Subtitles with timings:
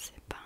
[0.00, 0.39] C'est pas.